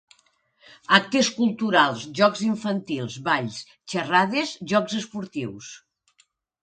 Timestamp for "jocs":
2.19-2.41, 4.73-4.97